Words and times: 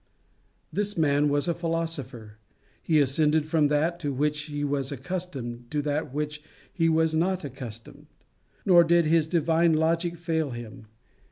This 0.73 0.97
man 0.97 1.29
was 1.29 1.47
a 1.47 1.53
philosopher: 1.53 2.39
he 2.81 2.99
ascended 2.99 3.45
from 3.45 3.67
that 3.67 3.99
to 3.99 4.11
which 4.11 4.45
he 4.45 4.63
was 4.63 4.91
accustomed 4.91 5.69
to 5.69 5.79
that 5.83 5.99
to 6.05 6.07
which 6.07 6.41
he 6.73 6.89
was 6.89 7.13
not 7.13 7.43
accustomed. 7.43 8.07
Nor 8.65 8.83
did 8.83 9.05
his 9.05 9.27
divine 9.27 9.73
logic 9.73 10.17
fail 10.17 10.49
him. 10.49 10.87